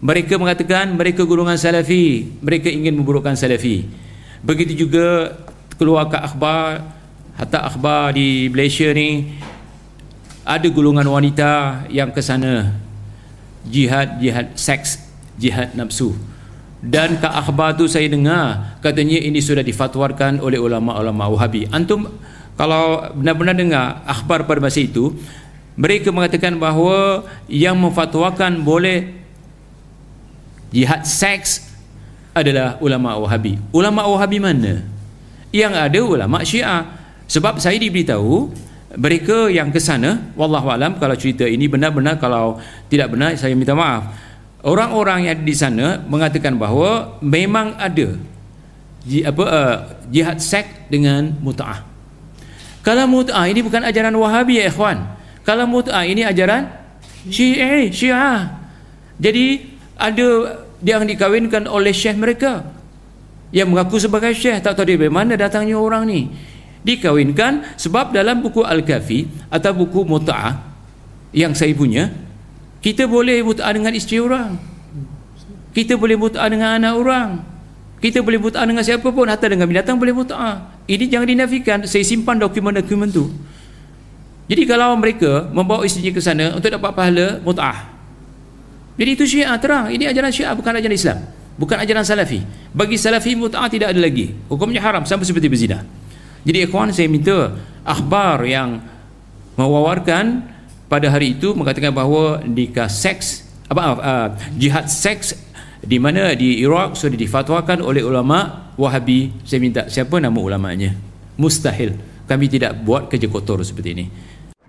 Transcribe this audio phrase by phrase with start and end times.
[0.00, 3.88] mereka mengatakan mereka golongan salafi mereka ingin memburukkan salafi.
[4.44, 5.36] Begitu juga
[5.80, 6.84] keluar ke akhbar
[7.36, 9.36] hatta akhbar di Malaysia ni
[10.46, 12.76] ada golongan wanita yang ke sana.
[13.66, 15.02] Jihad jihad seks
[15.40, 16.14] jihad nafsu.
[16.86, 21.66] Dan ke akhbar tu saya dengar katanya ini sudah difatwarkan oleh ulama-ulama Wahabi.
[21.72, 22.06] Antum
[22.54, 25.12] kalau benar-benar dengar akhbar pada masa itu
[25.76, 29.25] mereka mengatakan bahawa yang memfatwakan boleh
[30.76, 31.64] jihad seks
[32.36, 33.56] adalah ulama Wahabi.
[33.72, 34.84] Ulama Wahabi mana?
[35.48, 36.84] Yang ada ulama Syiah.
[37.24, 38.52] Sebab saya diberitahu
[39.00, 42.60] mereka yang ke sana, wallahu alam kalau cerita ini benar-benar kalau
[42.92, 44.12] tidak benar saya minta maaf.
[44.60, 48.18] Orang-orang yang di sana mengatakan bahawa memang ada
[49.06, 49.76] apa uh,
[50.12, 51.86] jihad seks dengan mutaah.
[52.82, 55.02] Kalau mutaah ini bukan ajaran Wahabi ya ikhwan.
[55.46, 56.66] Kalau mutaah ini ajaran
[57.26, 58.38] Syiah, Syiah.
[59.18, 60.28] Jadi ada
[60.82, 62.66] yang dikawinkan oleh syekh mereka.
[63.54, 66.28] Yang mengaku sebagai syekh tak tahu dari mana datangnya orang ni.
[66.82, 70.60] Dikawinkan sebab dalam buku Al-Kafi atau buku Muta'ah
[71.34, 72.14] yang saya punya
[72.86, 74.54] kita boleh muta'ah dengan isteri orang.
[75.74, 77.30] Kita boleh muta'ah dengan anak orang.
[77.98, 82.06] Kita boleh muta'ah dengan siapa pun hatta dengan binatang boleh muta'ah ini jangan dinafikan saya
[82.06, 83.26] simpan dokumen-dokumen tu.
[84.46, 87.95] Jadi kalau mereka membawa isteri ke sana untuk dapat pahala muta'ah
[88.96, 89.92] jadi itu syiah terang.
[89.92, 91.18] Ini ajaran syiah bukan ajaran Islam.
[91.56, 92.40] Bukan ajaran salafi.
[92.72, 94.32] Bagi salafi mut'ah tidak ada lagi.
[94.48, 95.84] Hukumnya haram sampai seperti berzina.
[96.44, 98.80] Jadi ikhwan saya minta akhbar yang
[99.56, 100.44] mewawarkan
[100.88, 105.34] pada hari itu mengatakan bahawa nikah seks apa uh, jihad seks
[105.82, 110.94] di mana di Iraq sudah difatwakan oleh ulama Wahabi saya minta siapa nama ulamanya
[111.34, 111.96] mustahil
[112.28, 114.06] kami tidak buat kerja kotor seperti ini